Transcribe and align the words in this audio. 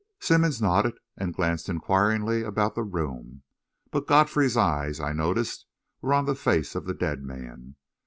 Simmonds 0.19 0.59
nodded, 0.59 0.97
and 1.15 1.31
glanced 1.35 1.69
inquiringly 1.69 2.41
about 2.41 2.73
the 2.73 2.81
room; 2.81 3.43
but 3.91 4.07
Godfrey's 4.07 4.57
eyes, 4.57 4.99
I 4.99 5.13
noticed, 5.13 5.67
were 6.01 6.15
on 6.15 6.25
the 6.25 6.33
face 6.33 6.73
of 6.73 6.85
the 6.85 6.95
dead 6.95 7.21
man. 7.21 7.75